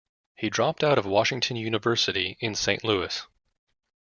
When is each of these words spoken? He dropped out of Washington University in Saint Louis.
He 0.33 0.49
dropped 0.49 0.83
out 0.83 0.97
of 0.97 1.05
Washington 1.05 1.57
University 1.57 2.35
in 2.39 2.55
Saint 2.55 2.83
Louis. 2.83 3.27